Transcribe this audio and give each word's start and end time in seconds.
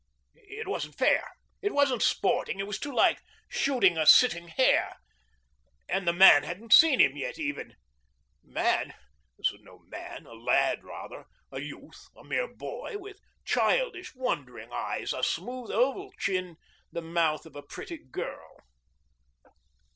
It 0.33 0.67
wasn't 0.67 0.97
fair, 0.97 1.29
it 1.61 1.75
wasn't 1.75 2.01
sporting, 2.01 2.59
it 2.59 2.65
was 2.65 2.79
too 2.79 2.91
like 2.91 3.21
shooting 3.47 3.99
a 3.99 4.07
sitting 4.07 4.47
hare. 4.47 4.95
And 5.87 6.07
the 6.07 6.11
man 6.11 6.41
hadn't 6.41 6.73
seen 6.73 6.99
him 6.99 7.15
even 7.15 7.37
yet. 7.69 7.75
Man? 8.41 8.95
This 9.37 9.51
was 9.51 9.61
no 9.61 9.77
man; 9.77 10.25
a 10.25 10.33
lad 10.33 10.83
rather, 10.83 11.25
a 11.51 11.59
youth, 11.61 12.07
a 12.15 12.23
mere 12.23 12.51
boy, 12.51 12.97
with 12.97 13.19
childish 13.45 14.15
wondering 14.15 14.71
eyes, 14.73 15.13
a 15.13 15.21
smooth 15.21 15.69
oval 15.69 16.11
chin, 16.17 16.55
the 16.91 17.03
mouth 17.03 17.45
of 17.45 17.55
a 17.55 17.61
pretty 17.61 17.99
girl. 17.99 18.61